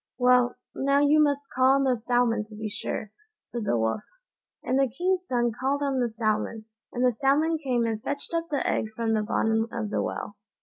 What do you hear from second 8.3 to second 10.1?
up the egg from the bottom of the